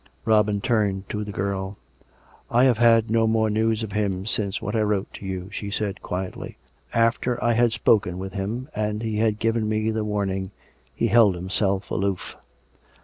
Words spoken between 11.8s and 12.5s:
aloof."